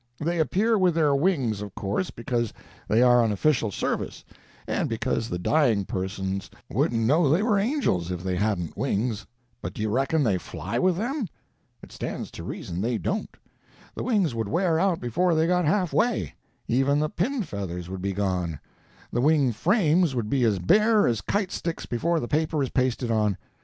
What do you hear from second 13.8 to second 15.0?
The wings would wear out